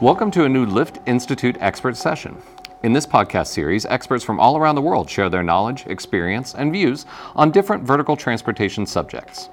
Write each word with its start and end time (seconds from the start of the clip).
Welcome 0.00 0.30
to 0.30 0.44
a 0.44 0.48
new 0.48 0.64
Lift 0.64 0.98
Institute 1.04 1.58
expert 1.60 1.94
session. 1.94 2.40
In 2.82 2.94
this 2.94 3.04
podcast 3.04 3.48
series, 3.48 3.84
experts 3.84 4.24
from 4.24 4.40
all 4.40 4.56
around 4.56 4.76
the 4.76 4.80
world 4.80 5.10
share 5.10 5.28
their 5.28 5.42
knowledge, 5.42 5.84
experience, 5.88 6.54
and 6.54 6.72
views 6.72 7.04
on 7.36 7.50
different 7.50 7.82
vertical 7.82 8.16
transportation 8.16 8.86
subjects. 8.86 9.50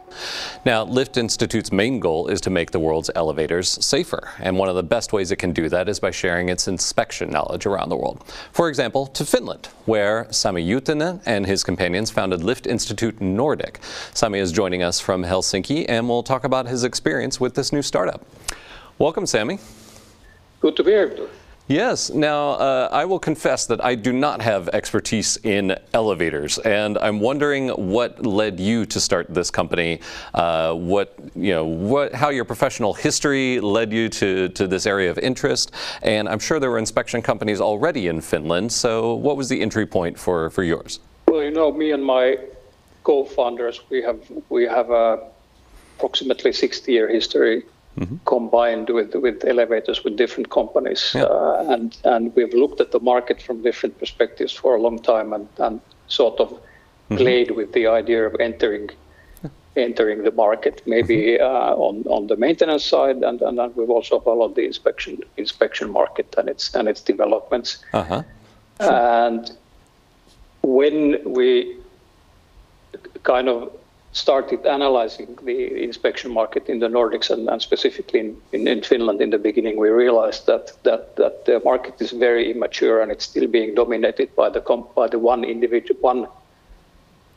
Now, 0.63 0.85
Lift 0.85 1.17
Institute's 1.17 1.73
main 1.73 1.99
goal 1.99 2.29
is 2.29 2.39
to 2.39 2.49
make 2.49 2.71
the 2.71 2.79
world's 2.79 3.09
elevators 3.13 3.67
safer, 3.85 4.29
and 4.39 4.57
one 4.57 4.69
of 4.69 4.77
the 4.77 4.83
best 4.83 5.11
ways 5.11 5.31
it 5.31 5.35
can 5.35 5.51
do 5.51 5.67
that 5.67 5.89
is 5.89 5.99
by 5.99 6.11
sharing 6.11 6.47
its 6.47 6.69
inspection 6.69 7.29
knowledge 7.29 7.65
around 7.65 7.89
the 7.89 7.97
world. 7.97 8.23
For 8.53 8.69
example, 8.69 9.05
to 9.07 9.25
Finland, 9.25 9.67
where 9.83 10.31
Sami 10.31 10.65
Juutinen 10.65 11.21
and 11.25 11.45
his 11.45 11.61
companions 11.65 12.09
founded 12.09 12.41
Lift 12.41 12.67
Institute 12.67 13.19
Nordic. 13.19 13.81
Sami 14.13 14.39
is 14.39 14.53
joining 14.53 14.81
us 14.81 15.01
from 15.01 15.25
Helsinki, 15.25 15.85
and 15.89 16.07
we'll 16.07 16.23
talk 16.23 16.45
about 16.45 16.67
his 16.67 16.85
experience 16.85 17.37
with 17.37 17.55
this 17.55 17.73
new 17.73 17.81
startup. 17.81 18.25
Welcome, 18.97 19.25
Sami. 19.25 19.59
Good 20.59 20.75
to 20.77 20.83
be 20.83 20.91
here. 20.91 21.29
Yes. 21.67 22.09
Now, 22.09 22.51
uh, 22.51 22.87
I 22.93 23.03
will 23.03 23.19
confess 23.19 23.65
that 23.65 23.83
I 23.83 23.93
do 23.95 24.13
not 24.13 24.41
have 24.41 24.69
expertise 24.69 25.35
in 25.43 25.77
elevators, 25.93 26.59
and 26.59 26.97
I'm 26.97 27.19
wondering 27.19 27.67
what 27.91 28.25
led 28.25 28.57
you 28.57 28.85
to 28.85 29.01
start 29.01 29.33
this 29.33 29.51
company. 29.51 29.99
Uh, 30.33 30.73
what 30.73 31.19
you 31.35 31.51
know, 31.51 31.65
what 31.65 32.15
how 32.15 32.29
your 32.29 32.45
professional 32.45 32.93
history 32.93 33.59
led 33.59 33.91
you 33.91 34.07
to 34.07 34.47
to 34.49 34.65
this 34.65 34.85
area 34.85 35.11
of 35.11 35.17
interest, 35.17 35.73
and 36.03 36.29
I'm 36.29 36.39
sure 36.39 36.57
there 36.57 36.71
were 36.71 36.79
inspection 36.79 37.21
companies 37.21 37.59
already 37.59 38.07
in 38.07 38.21
Finland. 38.21 38.71
So, 38.71 39.15
what 39.15 39.35
was 39.35 39.49
the 39.49 39.61
entry 39.61 39.85
point 39.85 40.17
for 40.17 40.49
for 40.49 40.63
yours? 40.63 41.01
Well, 41.27 41.43
you 41.43 41.51
know, 41.51 41.69
me 41.73 41.91
and 41.91 42.03
my 42.03 42.37
co-founders, 43.03 43.81
we 43.89 44.01
have 44.03 44.19
we 44.47 44.63
have 44.63 44.89
a 44.89 45.19
approximately 45.97 46.51
60-year 46.51 47.09
history 47.09 47.63
mm-hmm. 47.97 48.15
combined 48.25 48.89
with 48.89 49.15
with 49.15 49.43
elevators 49.45 50.03
with 50.03 50.17
different 50.17 50.49
companies, 50.49 51.11
yeah. 51.15 51.23
uh, 51.23 51.65
and 51.69 51.97
and 52.03 52.35
we've 52.35 52.53
looked 52.53 52.81
at 52.81 52.91
the 52.91 52.99
market 52.99 53.41
from 53.41 53.61
different 53.61 53.97
perspectives 53.99 54.53
for 54.53 54.75
a 54.75 54.81
long 54.81 54.99
time, 54.99 55.33
and 55.33 55.47
and 55.57 55.81
sort 56.07 56.39
of 56.39 56.49
mm-hmm. 56.49 57.17
played 57.17 57.51
with 57.51 57.71
the 57.73 57.87
idea 57.87 58.25
of 58.25 58.35
entering 58.39 58.89
entering 59.75 60.23
the 60.23 60.31
market, 60.31 60.81
maybe 60.85 61.37
mm-hmm. 61.37 61.43
uh, 61.43 61.85
on 61.85 62.03
on 62.07 62.27
the 62.27 62.35
maintenance 62.35 62.83
side, 62.83 63.17
and, 63.23 63.41
and 63.41 63.59
and 63.59 63.75
we've 63.75 63.89
also 63.89 64.19
followed 64.19 64.55
the 64.55 64.65
inspection 64.65 65.19
inspection 65.37 65.89
market 65.89 66.35
and 66.37 66.49
its 66.49 66.75
and 66.75 66.87
its 66.87 67.01
developments. 67.01 67.83
Uh-huh. 67.93 68.23
Sure. 68.81 68.93
And 68.93 69.51
when 70.61 71.33
we 71.33 71.77
kind 73.23 73.49
of 73.49 73.71
started 74.17 74.65
analyzing 74.65 75.37
the 75.43 75.83
inspection 75.83 76.31
market 76.31 76.67
in 76.67 76.79
the 76.79 76.87
Nordics 76.87 77.29
and, 77.29 77.47
and 77.49 77.61
specifically 77.61 78.19
in, 78.19 78.41
in, 78.51 78.67
in, 78.67 78.81
Finland 78.81 79.21
in 79.21 79.29
the 79.29 79.37
beginning, 79.37 79.77
we 79.77 79.89
realized 79.89 80.47
that, 80.47 80.71
that, 80.83 81.15
that 81.15 81.45
the 81.45 81.61
market 81.63 82.01
is 82.01 82.11
very 82.11 82.51
immature 82.51 83.01
and 83.01 83.11
it's 83.11 83.25
still 83.25 83.47
being 83.47 83.75
dominated 83.75 84.35
by 84.35 84.49
the 84.49 84.61
comp, 84.61 84.93
by 84.95 85.07
the 85.07 85.19
one 85.19 85.43
individual 85.43 85.99
one 86.01 86.27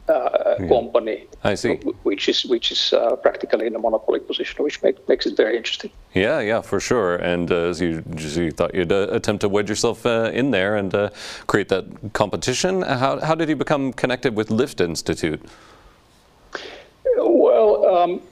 uh, 0.09 0.57
yeah. 0.59 0.69
company. 0.69 1.27
I 1.45 1.55
see. 1.55 1.75
Which 2.03 2.29
is 2.29 2.45
which 2.47 2.73
is 2.73 2.93
uh, 2.93 3.17
practically 3.17 3.67
in 3.67 3.77
a 3.77 3.79
monopoly 3.79 4.21
position, 4.21 4.65
which 4.65 4.83
make, 4.83 4.97
makes 5.09 5.27
it 5.27 5.37
very 5.37 5.57
interesting. 5.57 5.91
Yeah, 6.15 6.41
yeah, 6.41 6.63
for 6.63 6.81
sure. 6.81 7.17
And 7.17 7.51
uh, 7.53 7.75
so 7.75 7.85
you, 7.85 8.05
you 8.17 8.51
thought 8.51 8.75
you'd 8.75 8.93
uh, 8.93 9.07
attempt 9.11 9.43
to 9.43 9.49
wedge 9.49 9.69
yourself 9.69 10.05
uh, 10.05 10.31
in 10.33 10.51
there 10.51 10.77
and 10.77 10.95
uh, 10.95 11.11
create 11.47 11.69
that 11.69 11.85
competition. 12.13 12.83
How 12.83 13.21
how 13.21 13.35
did 13.35 13.49
you 13.49 13.57
become 13.57 13.93
connected 13.93 14.35
with 14.35 14.51
Lift 14.51 14.81
Institute? 14.81 15.41
Well, 17.17 17.87
um, 17.87 18.23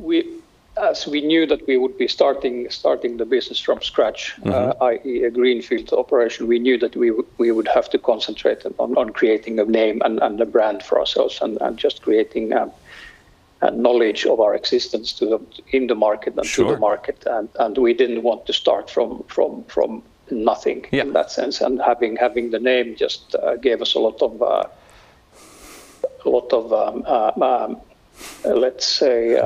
we 0.00 0.40
as 0.80 1.06
we 1.06 1.20
knew 1.20 1.46
that 1.46 1.66
we 1.66 1.76
would 1.76 1.96
be 1.98 2.08
starting 2.08 2.68
starting 2.70 3.16
the 3.16 3.24
business 3.24 3.60
from 3.60 3.80
scratch, 3.82 4.34
mm-hmm. 4.40 4.50
uh, 4.50 4.86
i.e., 4.86 5.24
a 5.24 5.30
greenfield 5.30 5.92
operation, 5.92 6.46
we 6.46 6.58
knew 6.58 6.78
that 6.78 6.96
we 6.96 7.08
w- 7.08 7.26
we 7.38 7.50
would 7.52 7.68
have 7.68 7.88
to 7.90 7.98
concentrate 7.98 8.64
on, 8.78 8.96
on 8.96 9.10
creating 9.10 9.58
a 9.58 9.64
name 9.64 10.00
and, 10.04 10.20
and 10.20 10.40
a 10.40 10.46
brand 10.46 10.82
for 10.82 10.98
ourselves, 10.98 11.38
and, 11.42 11.58
and 11.60 11.76
just 11.76 12.02
creating 12.02 12.52
um, 12.52 12.72
a 13.62 13.70
knowledge 13.70 14.24
of 14.26 14.40
our 14.40 14.54
existence 14.54 15.12
to 15.12 15.26
the, 15.26 15.38
in 15.76 15.86
the 15.86 15.94
market 15.94 16.34
and 16.36 16.46
sure. 16.46 16.66
to 16.66 16.72
the 16.72 16.78
market, 16.78 17.24
and 17.26 17.48
and 17.58 17.78
we 17.78 17.92
didn't 17.94 18.22
want 18.22 18.46
to 18.46 18.52
start 18.52 18.90
from 18.90 19.22
from 19.28 19.64
from 19.64 20.02
nothing 20.30 20.86
yeah. 20.92 21.02
in 21.02 21.12
that 21.12 21.30
sense, 21.30 21.60
and 21.60 21.80
having 21.82 22.16
having 22.16 22.50
the 22.50 22.58
name 22.58 22.96
just 22.96 23.34
uh, 23.34 23.56
gave 23.56 23.82
us 23.82 23.94
a 23.94 23.98
lot 23.98 24.20
of 24.22 24.42
uh, 24.42 24.64
a 26.24 26.28
lot 26.28 26.52
of 26.52 26.72
um, 26.72 27.02
uh, 27.06 27.32
um, 27.42 27.80
uh, 28.44 28.54
let's 28.54 28.86
say. 28.86 29.38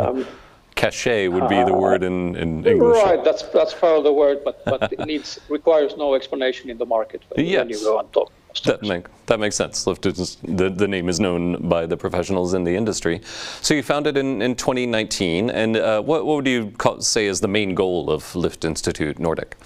Cachet 0.75 1.29
would 1.29 1.49
be 1.49 1.57
the 1.57 1.75
uh, 1.75 1.79
word 1.79 2.03
in, 2.03 2.37
in 2.37 2.67
English. 2.67 3.03
Right, 3.05 3.23
that's 3.23 3.43
that's 3.43 3.75
part 3.75 3.99
of 3.99 4.05
the 4.05 4.13
word, 4.13 4.43
but 4.45 4.65
but 4.65 4.93
it 4.93 5.07
needs 5.07 5.39
requires 5.49 5.97
no 5.97 6.15
explanation 6.15 6.71
in 6.71 6.79
the 6.79 6.87
market 6.87 7.23
when, 7.29 7.47
yes. 7.47 7.59
when 7.59 7.69
you 7.71 7.81
go 7.81 7.99
and 7.99 8.13
talk. 8.13 8.33
That, 8.63 8.83
make, 8.83 9.07
that 9.27 9.41
makes 9.41 9.57
sense. 9.57 9.83
The, 9.83 10.73
the 10.75 10.87
name 10.87 11.09
is 11.09 11.19
known 11.19 11.69
by 11.69 11.87
the 11.87 11.97
professionals 11.97 12.55
in 12.55 12.63
the 12.63 12.77
industry. 12.77 13.21
So 13.61 13.75
you 13.75 13.83
founded 13.83 14.17
in, 14.17 14.41
in 14.41 14.55
2019, 14.55 15.51
and 15.51 15.77
uh, 15.77 16.01
what, 16.03 16.25
what 16.25 16.37
would 16.37 16.47
you 16.47 16.71
call, 16.79 17.01
say 17.01 17.27
is 17.27 17.41
the 17.41 17.49
main 17.49 17.75
goal 17.75 18.11
of 18.11 18.35
Lift 18.37 18.65
Institute 18.65 19.19
Nordic? 19.19 19.57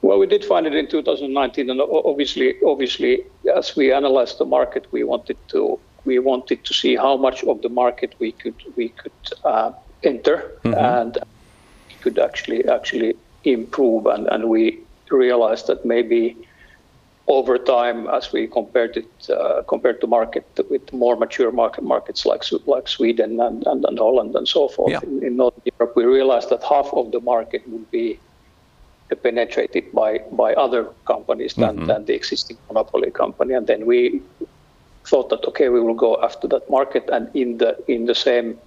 Well, 0.00 0.18
we 0.18 0.26
did 0.26 0.44
find 0.44 0.66
it 0.66 0.74
in 0.74 0.88
2019, 0.88 1.70
and 1.70 1.80
obviously, 1.80 2.54
obviously, 2.66 3.24
as 3.54 3.76
we 3.76 3.92
analyzed 3.92 4.38
the 4.38 4.44
market, 4.44 4.86
we 4.90 5.04
wanted 5.04 5.36
to 5.48 5.78
we 6.04 6.18
wanted 6.18 6.64
to 6.64 6.74
see 6.74 6.96
how 6.96 7.16
much 7.16 7.44
of 7.44 7.62
the 7.62 7.68
market 7.68 8.14
we 8.18 8.32
could 8.32 8.54
we 8.76 8.88
could 8.90 9.20
uh, 9.44 9.72
enter 10.02 10.52
mm-hmm. 10.64 10.74
and 10.74 11.18
could 12.00 12.18
actually 12.18 12.64
actually 12.68 13.14
improve 13.44 14.06
and, 14.06 14.26
and 14.28 14.48
we 14.48 14.78
realized 15.10 15.66
that 15.66 15.84
maybe 15.84 16.36
over 17.28 17.56
time 17.56 18.08
as 18.08 18.32
we 18.32 18.46
compared 18.46 18.96
it 18.96 19.30
uh, 19.30 19.62
compared 19.68 20.00
to 20.00 20.06
market 20.06 20.44
with 20.70 20.92
more 20.92 21.16
mature 21.16 21.52
market 21.52 21.84
markets 21.84 22.26
like 22.26 22.42
like 22.66 22.88
Sweden 22.88 23.40
and, 23.40 23.64
and, 23.66 23.84
and 23.84 23.98
Holland 23.98 24.34
and 24.34 24.46
so 24.48 24.68
forth 24.68 24.92
yeah. 24.92 25.00
in, 25.04 25.22
in 25.22 25.36
Northern 25.36 25.62
Europe 25.78 25.94
we 25.94 26.04
realized 26.04 26.50
that 26.50 26.62
half 26.64 26.92
of 26.92 27.12
the 27.12 27.20
market 27.20 27.62
would 27.68 27.88
be 27.90 28.18
penetrated 29.22 29.92
by 29.92 30.18
by 30.32 30.54
other 30.54 30.88
companies 31.04 31.54
than, 31.54 31.76
mm-hmm. 31.76 31.86
than 31.86 32.04
the 32.06 32.14
existing 32.14 32.56
monopoly 32.68 33.10
company 33.10 33.54
and 33.54 33.66
then 33.66 33.86
we 33.86 34.22
thought 35.04 35.28
that 35.30 35.44
okay, 35.44 35.68
we 35.68 35.80
will 35.80 35.94
go 35.94 36.22
after 36.22 36.48
that 36.48 36.68
market, 36.70 37.08
and 37.12 37.28
in 37.34 37.58
the 37.58 37.76
in 37.88 38.06
the 38.06 38.14
same 38.14 38.58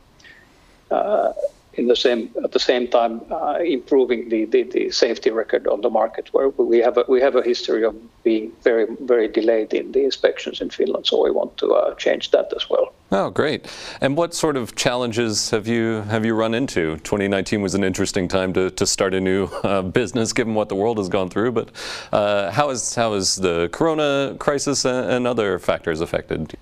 uh, 0.91 1.33
in 1.77 1.87
the 1.87 1.95
same 1.95 2.29
at 2.43 2.51
the 2.51 2.59
same 2.59 2.87
time 2.87 3.21
uh, 3.31 3.59
improving 3.59 4.29
the, 4.29 4.45
the, 4.45 4.63
the, 4.63 4.89
safety 4.89 5.29
record 5.29 5.67
on 5.67 5.81
the 5.81 5.89
market 5.89 6.33
where 6.33 6.49
we 6.49 6.79
have 6.79 6.97
a, 6.97 7.03
we 7.07 7.19
have 7.21 7.35
a 7.35 7.41
history 7.41 7.83
of 7.83 7.95
being 8.23 8.51
very 8.63 8.87
very 9.01 9.27
delayed 9.27 9.73
in 9.73 9.91
the 9.91 10.03
inspections 10.03 10.61
in 10.61 10.69
Finland 10.69 11.05
so 11.05 11.23
we 11.23 11.31
want 11.31 11.55
to 11.57 11.73
uh, 11.73 11.93
change 11.95 12.31
that 12.31 12.51
as 12.55 12.69
well. 12.69 12.93
Oh 13.11 13.29
great. 13.29 13.67
And 14.01 14.17
what 14.17 14.33
sort 14.33 14.57
of 14.57 14.75
challenges 14.75 15.49
have 15.51 15.67
you 15.67 16.01
have 16.09 16.25
you 16.25 16.33
run 16.33 16.53
into? 16.53 16.97
2019 16.97 17.61
was 17.61 17.75
an 17.75 17.83
interesting 17.83 18.27
time 18.27 18.53
to, 18.53 18.69
to 18.71 18.85
start 18.85 19.13
a 19.13 19.21
new 19.21 19.45
uh, 19.63 19.81
business 19.81 20.33
given 20.33 20.55
what 20.55 20.69
the 20.69 20.75
world 20.75 20.97
has 20.97 21.09
gone 21.09 21.29
through 21.29 21.51
but 21.51 21.69
uh, 22.11 22.51
how 22.51 22.69
is 22.69 22.95
how 22.95 23.13
is 23.13 23.35
the 23.35 23.69
corona 23.71 24.35
crisis 24.39 24.85
and 24.85 25.27
other 25.27 25.59
factors 25.59 26.01
affected? 26.01 26.55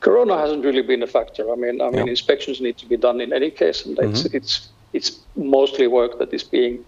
Corona 0.00 0.38
hasn't 0.38 0.64
really 0.64 0.82
been 0.82 1.02
a 1.02 1.06
factor. 1.06 1.50
I 1.52 1.56
mean, 1.56 1.80
I 1.80 1.90
mean, 1.90 2.06
yeah. 2.06 2.10
inspections 2.10 2.60
need 2.60 2.78
to 2.78 2.86
be 2.86 2.96
done 2.96 3.20
in 3.20 3.32
any 3.32 3.50
case, 3.50 3.84
and 3.84 3.98
it's 3.98 4.22
mm-hmm. 4.22 4.36
it's 4.36 4.68
it's 4.92 5.18
mostly 5.36 5.86
work 5.86 6.18
that 6.18 6.32
is 6.32 6.42
being 6.42 6.84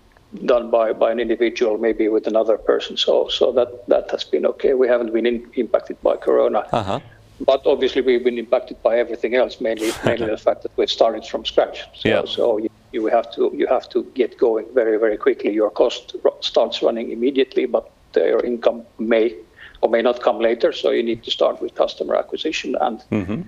done 0.46 0.70
by, 0.70 0.92
by 0.92 1.12
an 1.12 1.20
individual, 1.20 1.78
maybe 1.78 2.08
with 2.08 2.26
another 2.26 2.56
person. 2.56 2.96
So 2.96 3.28
so 3.28 3.52
that 3.52 3.86
that 3.88 4.10
has 4.10 4.24
been 4.24 4.46
okay. 4.46 4.74
We 4.74 4.88
haven't 4.88 5.12
been 5.12 5.26
in, 5.26 5.46
impacted 5.54 6.00
by 6.02 6.16
Corona, 6.16 6.60
uh-huh. 6.72 7.00
but 7.44 7.62
obviously 7.66 8.00
we've 8.00 8.24
been 8.24 8.38
impacted 8.38 8.82
by 8.82 8.98
everything 8.98 9.34
else. 9.34 9.60
Mainly 9.60 9.90
mainly 10.04 10.26
the 10.26 10.38
fact 10.38 10.62
that 10.62 10.72
we've 10.76 10.90
started 10.90 11.26
from 11.26 11.44
scratch. 11.44 11.84
So, 11.94 12.08
yeah. 12.08 12.24
so 12.24 12.56
you, 12.56 12.70
you 12.92 13.06
have 13.06 13.30
to 13.34 13.53
you 13.54 13.66
have 13.66 13.91
to 13.91 14.04
get 14.15 14.38
going 14.38 14.66
very 14.72 14.98
very 14.98 15.18
quickly. 15.18 15.53
Your 15.53 15.70
cost 15.70 16.16
starts 16.41 16.82
running 16.82 17.12
immediately, 17.12 17.66
but 17.66 17.91
your 18.16 18.42
income 18.44 18.84
may 18.98 19.36
or 19.82 19.90
may 19.90 20.00
not 20.00 20.22
come 20.22 20.38
later. 20.38 20.72
So 20.72 20.90
you 20.90 21.02
need 21.02 21.22
to 21.24 21.30
start 21.30 21.60
with 21.60 21.74
customer 21.74 22.16
acquisition 22.16 22.76
and 22.80 23.02
mm-hmm. 23.10 23.42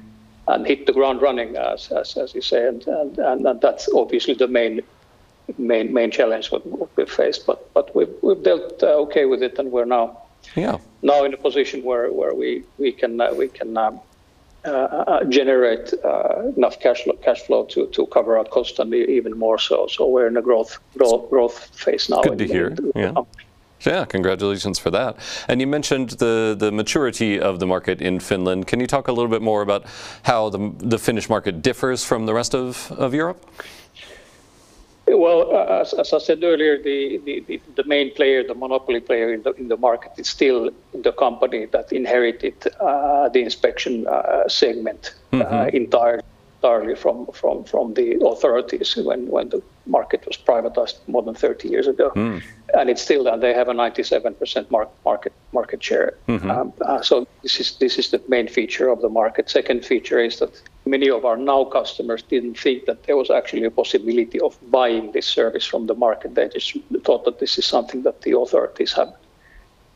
and 0.49 0.67
hit 0.67 0.87
the 0.87 0.93
ground 0.93 1.23
running, 1.23 1.57
as 1.57 1.91
as, 1.91 2.17
as 2.17 2.35
you 2.35 2.43
say, 2.43 2.69
and, 2.69 2.87
and, 2.87 3.19
and 3.19 3.61
that's 3.61 3.89
obviously 3.95 4.35
the 4.35 4.49
main 4.49 4.83
main 5.59 5.93
main 5.93 6.11
challenge 6.11 6.51
what 6.51 6.63
we've 6.97 7.11
faced. 7.11 7.47
But 7.47 7.73
but 7.73 7.95
we've 7.97 8.15
we've 8.23 8.43
dealt 8.43 8.83
uh, 8.83 9.03
okay 9.05 9.25
with 9.25 9.43
it, 9.43 9.59
and 9.59 9.73
we're 9.73 9.87
now 9.87 10.19
yeah 10.57 10.79
now 11.03 11.25
in 11.25 11.33
a 11.33 11.39
position 11.39 11.83
where 11.83 12.13
where 12.13 12.35
we 12.35 12.65
we 12.79 12.93
can 12.93 13.21
uh, 13.21 13.33
we 13.35 13.49
can. 13.49 13.77
Um, 13.77 14.01
uh, 14.67 14.71
uh 14.71 15.25
generate 15.25 15.93
uh, 16.07 16.51
enough 16.57 16.81
cash 16.81 17.05
flow, 17.05 17.13
cash 17.17 17.43
flow 17.43 17.67
to, 17.67 17.87
to 17.89 18.07
cover 18.07 18.39
our 18.39 18.47
cost 18.47 18.79
and 18.79 18.95
even 18.95 19.39
more 19.39 19.59
so. 19.59 19.87
So 19.89 20.09
we're 20.09 20.27
in 20.27 20.39
a 20.39 20.41
growth 20.41 20.79
growth, 20.97 21.29
growth 21.29 21.69
phase 21.79 22.09
now. 22.09 22.23
Good 22.23 22.39
to 22.39 22.47
hear. 22.47 22.75
yeah. 22.95 23.13
Yeah, 23.87 24.05
congratulations 24.05 24.79
for 24.79 24.91
that. 24.91 25.17
And 25.49 25.61
you 25.61 25.67
mentioned 25.67 26.11
the, 26.11 26.57
the 26.59 26.73
maturity 26.73 27.39
of 27.41 27.59
the 27.59 27.67
market 27.67 28.01
in 28.01 28.21
Finland. 28.21 28.67
Can 28.67 28.81
you 28.81 28.87
talk 28.87 29.09
a 29.09 29.13
little 29.13 29.31
bit 29.31 29.43
more 29.43 29.63
about 29.63 29.85
how 30.23 30.49
the, 30.49 30.73
the 30.79 30.99
Finnish 30.99 31.29
market 31.29 31.63
differs 31.63 32.05
from 32.05 32.27
the 32.27 32.35
rest 32.35 32.55
of, 32.55 32.93
of 32.93 33.15
Europe? 33.15 33.45
well, 35.07 35.55
as, 35.83 35.93
as, 35.93 36.13
I 36.13 36.19
said 36.19 36.43
earlier, 36.43 36.83
the, 36.83 37.19
the, 37.25 37.61
the, 37.77 37.85
main 37.85 38.13
player, 38.15 38.43
the 38.43 38.55
monopoly 38.55 39.01
player 39.01 39.35
in 39.35 39.43
the, 39.43 39.53
in 39.53 39.69
the 39.69 39.77
market, 39.77 40.13
is 40.17 40.29
still 40.29 40.71
the 40.95 41.13
company 41.13 41.67
that 41.67 41.93
inherited 41.93 42.55
uh, 42.81 43.29
the 43.29 43.43
inspection 43.43 44.07
uh, 44.07 44.49
segment 44.49 45.15
uh, 45.33 45.37
mm-hmm. 45.37 45.77
entirely 45.77 46.23
entirely 46.65 46.95
from, 46.95 47.27
from, 47.27 47.65
from 47.65 47.95
the 47.95 48.19
authorities 48.25 48.97
when, 48.97 49.27
when 49.29 49.51
the 49.51 49.63
market 49.87 50.25
was 50.27 50.37
privatized 50.37 50.97
more 51.07 51.23
than 51.23 51.35
30 51.35 51.69
years 51.69 51.87
ago. 51.87 52.11
Mm. 52.15 52.43
And 52.79 52.91
it's 52.91 53.03
still 53.03 53.25
that 53.25 53.41
they 53.41 53.55
have 53.55 53.69
a 53.69 53.73
97% 53.73 54.71
mark, 54.71 54.91
market 55.05 55.33
market 55.53 55.83
share. 55.83 56.15
Mm-hmm. 56.29 56.51
Um, 56.51 56.73
uh, 56.81 57.03
so 57.03 57.27
this 57.43 57.61
is 57.61 57.77
this 57.79 57.99
is 57.99 58.11
the 58.11 58.21
main 58.29 58.49
feature 58.49 58.89
of 58.89 59.01
the 59.01 59.09
market. 59.09 59.49
Second 59.49 59.85
feature 59.85 60.19
is 60.19 60.39
that 60.41 60.61
many 60.87 61.09
of 61.11 61.25
our 61.25 61.37
now 61.37 61.65
customers 61.65 62.23
didn't 62.23 62.59
think 62.59 62.87
that 62.87 63.05
there 63.05 63.17
was 63.17 63.31
actually 63.31 63.65
a 63.65 63.71
possibility 63.71 64.41
of 64.41 64.59
buying 64.71 65.13
this 65.13 65.27
service 65.27 65.65
from 65.65 65.87
the 65.87 65.95
market. 65.95 66.35
They 66.35 66.49
just 66.49 66.77
thought 67.05 67.25
that 67.25 67.39
this 67.39 67.59
is 67.59 67.67
something 67.67 68.03
that 68.03 68.23
the 68.23 68.37
authorities 68.37 68.93
have 68.93 69.15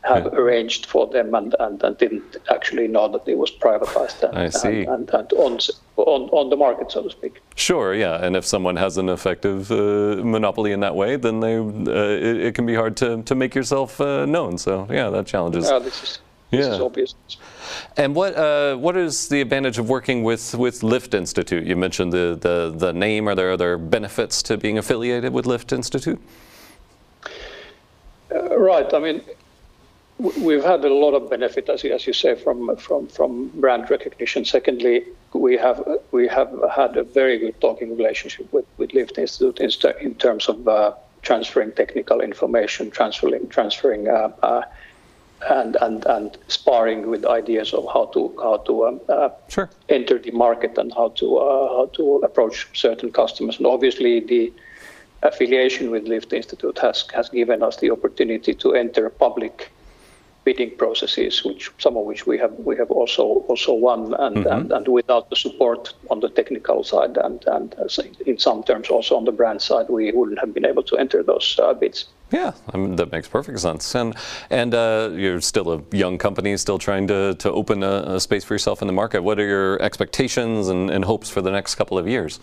have 0.03 0.25
right. 0.25 0.33
arranged 0.33 0.85
for 0.85 1.07
them 1.07 1.35
and, 1.35 1.55
and, 1.59 1.83
and, 1.83 1.97
didn't 1.97 2.37
actually 2.49 2.87
know 2.87 3.09
that 3.09 3.27
it 3.27 3.37
was 3.37 3.51
privatized 3.51 4.23
and, 4.23 4.37
I 4.37 4.49
see. 4.49 4.85
and, 4.85 5.09
and, 5.13 5.33
on, 5.33 5.59
on, 6.09 6.29
on 6.29 6.49
the 6.49 6.55
market, 6.55 6.91
so 6.91 7.03
to 7.03 7.09
speak. 7.09 7.41
Sure, 7.55 7.93
yeah. 7.93 8.23
And 8.25 8.35
if 8.35 8.45
someone 8.45 8.75
has 8.75 8.97
an 8.97 9.09
effective 9.09 9.71
uh, 9.71 10.23
monopoly 10.23 10.71
in 10.71 10.79
that 10.81 10.95
way, 10.95 11.15
then 11.15 11.39
they, 11.39 11.57
uh, 11.57 11.93
it, 11.93 12.37
it, 12.47 12.55
can 12.55 12.65
be 12.65 12.75
hard 12.75 12.97
to, 12.97 13.21
to 13.23 13.35
make 13.35 13.55
yourself 13.55 13.99
uh, 14.01 14.25
known. 14.25 14.57
So, 14.57 14.87
yeah, 14.89 15.09
that 15.09 15.27
challenges. 15.27 15.69
Uh, 15.69 15.79
this 15.79 16.03
is, 16.03 16.19
this 16.51 16.65
yeah. 16.65 16.73
is 16.73 16.81
obvious. 16.81 17.15
And 17.97 18.15
what 18.15 18.35
uh, 18.35 18.75
what 18.75 18.97
is 18.97 19.27
the 19.29 19.41
advantage 19.41 19.77
of 19.77 19.89
working 19.89 20.23
with, 20.23 20.55
with 20.55 20.81
Lift 20.83 21.13
Institute? 21.13 21.65
You 21.65 21.75
mentioned 21.75 22.11
the, 22.11 22.37
the, 22.39 22.73
the 22.75 22.93
name. 22.93 23.27
Are 23.29 23.35
there 23.35 23.51
other 23.51 23.77
benefits 23.77 24.41
to 24.43 24.57
being 24.57 24.77
affiliated 24.77 25.31
with 25.33 25.45
Lift 25.45 25.71
Institute? 25.71 26.19
Uh, 28.33 28.57
right. 28.57 28.91
I 28.93 28.99
mean, 28.99 29.21
we've 30.19 30.63
had 30.63 30.83
a 30.83 30.93
lot 30.93 31.13
of 31.13 31.29
benefit, 31.29 31.69
as 31.69 31.83
you, 31.83 31.93
as 31.93 32.05
you 32.05 32.13
say, 32.13 32.35
from 32.35 32.75
from 32.77 33.07
from 33.07 33.47
brand 33.59 33.89
recognition. 33.89 34.45
Secondly, 34.45 35.05
we 35.33 35.57
have 35.57 35.81
we 36.11 36.27
have 36.27 36.51
had 36.75 36.97
a 36.97 37.03
very 37.03 37.37
good 37.37 37.59
talking 37.61 37.95
relationship 37.97 38.51
with 38.51 38.65
with 38.77 38.93
Lift 38.93 39.17
Institute 39.17 39.59
in, 39.59 39.71
in 40.01 40.15
terms 40.15 40.49
of 40.49 40.67
uh, 40.67 40.93
transferring 41.21 41.71
technical 41.71 42.21
information, 42.21 42.91
transferring 42.91 43.47
transferring. 43.49 44.07
Uh, 44.07 44.31
uh, 44.43 44.61
and, 45.47 45.77
and 45.79 46.05
and 46.05 46.37
sparring 46.49 47.09
with 47.09 47.25
ideas 47.25 47.73
of 47.73 47.85
how 47.93 48.07
to 48.07 48.35
how 48.43 48.57
to 48.57 48.87
um, 48.87 48.99
uh, 49.07 49.29
sure. 49.47 49.69
enter 49.87 50.19
the 50.19 50.31
market 50.31 50.77
and 50.77 50.91
how 50.93 51.07
to 51.15 51.37
uh, 51.37 51.67
how 51.69 51.85
to 51.93 52.17
approach 52.17 52.67
certain 52.73 53.09
customers. 53.09 53.57
And 53.57 53.65
obviously, 53.65 54.19
the 54.19 54.51
affiliation 55.23 55.91
with 55.91 56.09
Lift 56.09 56.33
Institute 56.33 56.77
has 56.79 57.05
has 57.13 57.29
given 57.29 57.63
us 57.63 57.77
the 57.77 57.89
opportunity 57.89 58.53
to 58.55 58.75
enter 58.75 59.09
public 59.09 59.71
bidding 60.45 60.71
processes, 60.77 61.43
which 61.43 61.71
some 61.77 61.97
of 61.97 62.05
which 62.05 62.25
we 62.25 62.37
have 62.37 62.53
we 62.59 62.75
have 62.77 62.91
also 62.91 63.23
also 63.49 63.73
won, 63.73 64.13
and 64.13 64.37
mm-hmm. 64.37 64.47
and, 64.47 64.71
and, 64.71 64.87
without 64.87 65.29
the 65.29 65.35
support 65.35 65.93
on 66.09 66.19
the 66.19 66.29
technical 66.29 66.83
side, 66.83 67.17
and 67.17 67.43
and 67.47 67.75
in 68.25 68.37
some 68.37 68.63
terms 68.63 68.89
also 68.89 69.15
on 69.15 69.25
the 69.25 69.31
brand 69.31 69.61
side, 69.61 69.87
we 69.89 70.11
wouldn't 70.11 70.39
have 70.39 70.53
been 70.53 70.65
able 70.65 70.83
to 70.83 70.97
enter 70.97 71.23
those 71.23 71.59
uh, 71.61 71.73
bids. 71.73 72.05
Yeah, 72.31 72.51
I 72.73 72.77
mean, 72.77 72.95
that 72.97 73.11
makes 73.11 73.27
perfect 73.27 73.59
sense. 73.59 73.95
And 73.95 74.15
and 74.49 74.73
uh, 74.73 75.09
you're 75.13 75.41
still 75.41 75.71
a 75.71 75.81
young 75.91 76.17
company, 76.17 76.55
still 76.57 76.79
trying 76.79 77.07
to, 77.07 77.35
to 77.35 77.51
open 77.51 77.83
a, 77.83 78.15
a, 78.15 78.19
space 78.19 78.43
for 78.43 78.53
yourself 78.53 78.81
in 78.81 78.87
the 78.87 78.93
market. 78.93 79.23
What 79.23 79.39
are 79.39 79.47
your 79.47 79.81
expectations 79.81 80.67
and, 80.67 80.89
and 80.91 81.05
hopes 81.05 81.29
for 81.29 81.41
the 81.41 81.51
next 81.51 81.75
couple 81.75 81.97
of 81.97 82.07
years? 82.07 82.39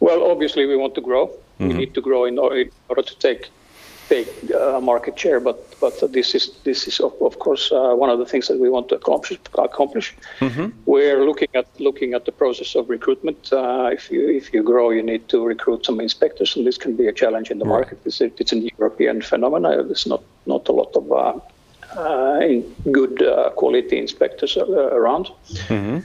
Well, 0.00 0.30
obviously, 0.30 0.66
we 0.66 0.76
want 0.76 0.94
to 0.96 1.00
grow. 1.00 1.28
Mm-hmm. 1.28 1.68
We 1.68 1.74
need 1.74 1.94
to 1.94 2.00
grow 2.00 2.24
in 2.24 2.38
order, 2.38 2.56
in 2.56 2.70
order 2.88 3.02
to 3.02 3.18
take 3.18 3.50
take 4.08 4.28
uh, 4.54 4.80
market 4.80 5.18
share, 5.18 5.40
but 5.40 5.58
but 5.80 6.12
this 6.12 6.34
is 6.34 6.50
this 6.64 6.86
is 6.88 7.00
of, 7.00 7.12
of 7.20 7.38
course 7.38 7.72
uh, 7.72 7.94
one 7.94 8.10
of 8.10 8.18
the 8.18 8.26
things 8.26 8.48
that 8.48 8.58
we 8.58 8.68
want 8.68 8.88
to 8.88 8.94
accomplish. 8.96 9.38
accomplish. 9.58 10.14
Mm-hmm. 10.40 10.68
We're 10.86 11.24
looking 11.24 11.48
at 11.54 11.66
looking 11.80 12.14
at 12.14 12.24
the 12.24 12.32
process 12.32 12.74
of 12.74 12.88
recruitment. 12.88 13.52
Uh, 13.52 13.90
if 13.92 14.10
you 14.10 14.28
if 14.28 14.52
you 14.52 14.62
grow, 14.62 14.90
you 14.90 15.02
need 15.02 15.28
to 15.28 15.44
recruit 15.44 15.84
some 15.84 16.00
inspectors, 16.00 16.56
and 16.56 16.66
this 16.66 16.78
can 16.78 16.96
be 16.96 17.06
a 17.08 17.12
challenge 17.12 17.50
in 17.50 17.58
the 17.58 17.64
right. 17.64 17.80
market. 17.80 17.98
It's 18.04 18.20
a, 18.20 18.30
it's 18.38 18.52
an 18.52 18.68
European 18.78 19.22
phenomenon. 19.22 19.86
There's 19.88 20.06
not 20.06 20.22
not 20.46 20.68
a 20.68 20.72
lot 20.72 20.96
of 20.96 21.04
uh, 21.12 21.98
uh, 21.98 22.62
good 22.90 23.22
uh, 23.22 23.50
quality 23.50 23.98
inspectors 23.98 24.56
around. 24.56 25.26
Mm-hmm 25.68 26.00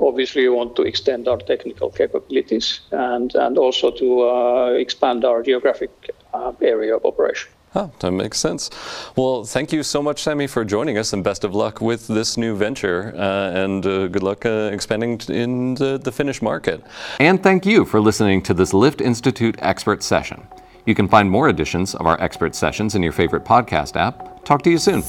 obviously 0.00 0.48
we 0.48 0.48
want 0.48 0.74
to 0.76 0.82
extend 0.82 1.28
our 1.28 1.36
technical 1.36 1.90
capabilities 1.90 2.80
and, 2.90 3.34
and 3.34 3.58
also 3.58 3.90
to 3.90 4.22
uh, 4.22 4.70
expand 4.70 5.24
our 5.24 5.42
geographic 5.42 5.90
uh, 6.34 6.52
area 6.60 6.96
of 6.96 7.04
operation. 7.04 7.50
Oh, 7.74 7.92
that 8.00 8.10
makes 8.10 8.38
sense. 8.38 8.68
Well, 9.14 9.44
thank 9.44 9.72
you 9.72 9.84
so 9.84 10.02
much, 10.02 10.22
Sami, 10.22 10.48
for 10.48 10.64
joining 10.64 10.98
us, 10.98 11.12
and 11.12 11.22
best 11.22 11.44
of 11.44 11.54
luck 11.54 11.80
with 11.80 12.08
this 12.08 12.36
new 12.36 12.56
venture, 12.56 13.14
uh, 13.16 13.52
and 13.52 13.86
uh, 13.86 14.08
good 14.08 14.24
luck 14.24 14.44
uh, 14.44 14.70
expanding 14.72 15.20
in 15.28 15.74
the, 15.74 15.98
the 15.98 16.10
Finnish 16.10 16.42
market. 16.42 16.82
And 17.20 17.40
thank 17.40 17.64
you 17.64 17.84
for 17.84 18.00
listening 18.00 18.42
to 18.42 18.54
this 18.54 18.74
Lift 18.74 19.00
Institute 19.00 19.54
expert 19.60 20.02
session. 20.02 20.46
You 20.84 20.96
can 20.96 21.06
find 21.06 21.30
more 21.30 21.48
editions 21.48 21.94
of 21.94 22.06
our 22.06 22.20
expert 22.20 22.56
sessions 22.56 22.96
in 22.96 23.02
your 23.04 23.12
favorite 23.12 23.44
podcast 23.44 23.94
app. 23.94 24.44
Talk 24.44 24.62
to 24.62 24.70
you 24.70 24.78
soon. 24.78 25.04